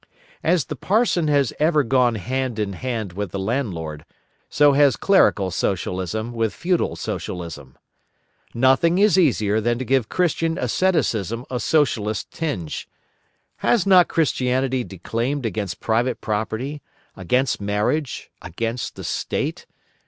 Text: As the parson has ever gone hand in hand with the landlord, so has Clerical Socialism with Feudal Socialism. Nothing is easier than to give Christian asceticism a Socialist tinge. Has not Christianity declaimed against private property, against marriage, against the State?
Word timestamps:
As 0.41 0.65
the 0.65 0.75
parson 0.75 1.27
has 1.27 1.53
ever 1.59 1.83
gone 1.83 2.15
hand 2.15 2.57
in 2.57 2.73
hand 2.73 3.13
with 3.13 3.29
the 3.29 3.37
landlord, 3.37 4.03
so 4.49 4.71
has 4.73 4.95
Clerical 4.95 5.51
Socialism 5.51 6.33
with 6.33 6.55
Feudal 6.55 6.95
Socialism. 6.95 7.77
Nothing 8.55 8.97
is 8.97 9.19
easier 9.19 9.61
than 9.61 9.77
to 9.77 9.85
give 9.85 10.09
Christian 10.09 10.57
asceticism 10.57 11.45
a 11.51 11.59
Socialist 11.59 12.31
tinge. 12.31 12.89
Has 13.57 13.85
not 13.85 14.07
Christianity 14.07 14.83
declaimed 14.83 15.45
against 15.45 15.79
private 15.81 16.19
property, 16.19 16.81
against 17.15 17.61
marriage, 17.61 18.31
against 18.41 18.95
the 18.95 19.03
State? 19.03 19.67